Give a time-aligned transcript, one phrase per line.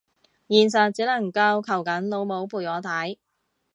[0.47, 3.19] 現實只能夠求緊老母陪我睇